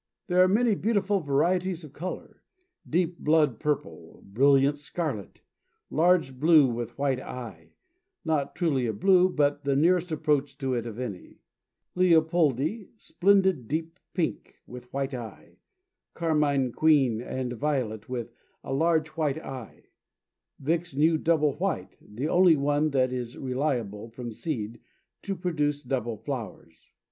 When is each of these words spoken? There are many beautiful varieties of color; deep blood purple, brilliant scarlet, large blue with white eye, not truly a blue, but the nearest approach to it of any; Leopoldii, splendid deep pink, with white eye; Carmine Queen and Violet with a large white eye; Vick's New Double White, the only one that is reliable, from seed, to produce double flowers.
There 0.25 0.41
are 0.41 0.47
many 0.47 0.73
beautiful 0.73 1.19
varieties 1.19 1.83
of 1.83 1.93
color; 1.93 2.41
deep 2.89 3.19
blood 3.19 3.59
purple, 3.59 4.23
brilliant 4.25 4.79
scarlet, 4.79 5.41
large 5.91 6.39
blue 6.39 6.65
with 6.65 6.97
white 6.97 7.19
eye, 7.19 7.73
not 8.25 8.55
truly 8.55 8.87
a 8.87 8.93
blue, 8.93 9.29
but 9.29 9.63
the 9.63 9.75
nearest 9.75 10.11
approach 10.11 10.57
to 10.57 10.73
it 10.73 10.87
of 10.87 10.97
any; 10.97 11.37
Leopoldii, 11.95 12.87
splendid 12.97 13.67
deep 13.67 13.99
pink, 14.15 14.55
with 14.65 14.91
white 14.91 15.13
eye; 15.13 15.59
Carmine 16.15 16.71
Queen 16.71 17.21
and 17.21 17.53
Violet 17.53 18.09
with 18.09 18.31
a 18.63 18.73
large 18.73 19.09
white 19.09 19.37
eye; 19.37 19.83
Vick's 20.59 20.95
New 20.95 21.15
Double 21.19 21.53
White, 21.57 21.97
the 22.01 22.27
only 22.27 22.55
one 22.55 22.89
that 22.89 23.13
is 23.13 23.37
reliable, 23.37 24.09
from 24.09 24.31
seed, 24.31 24.79
to 25.21 25.35
produce 25.35 25.83
double 25.83 26.17
flowers. 26.17 26.87